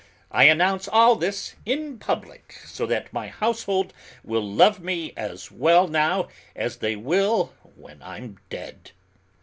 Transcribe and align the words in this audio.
I 0.31 0.45
announce 0.45 0.87
all 0.87 1.15
this 1.15 1.53
in 1.63 1.99
public 1.99 2.53
so 2.65 2.87
that 2.87 3.13
my 3.13 3.27
household 3.27 3.93
will 4.23 4.41
love 4.43 4.79
me 4.79 5.13
as 5.15 5.51
well 5.51 5.87
now 5.87 6.27
as 6.55 6.77
they 6.77 6.95
will 6.95 7.53
when 7.75 8.01
I'm 8.01 8.39
dead." 8.49 8.93